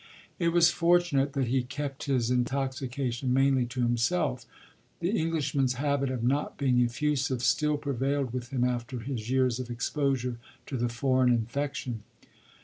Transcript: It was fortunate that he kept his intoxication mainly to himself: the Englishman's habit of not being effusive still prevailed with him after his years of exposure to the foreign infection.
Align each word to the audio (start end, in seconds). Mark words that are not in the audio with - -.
It 0.39 0.49
was 0.49 0.71
fortunate 0.71 1.33
that 1.33 1.45
he 1.49 1.61
kept 1.61 2.05
his 2.05 2.31
intoxication 2.31 3.31
mainly 3.31 3.67
to 3.67 3.81
himself: 3.83 4.47
the 4.99 5.11
Englishman's 5.11 5.73
habit 5.73 6.09
of 6.09 6.23
not 6.23 6.57
being 6.57 6.81
effusive 6.83 7.43
still 7.43 7.77
prevailed 7.77 8.33
with 8.33 8.49
him 8.49 8.63
after 8.63 8.97
his 9.01 9.29
years 9.29 9.59
of 9.59 9.69
exposure 9.69 10.39
to 10.65 10.75
the 10.75 10.89
foreign 10.89 11.29
infection. 11.31 12.01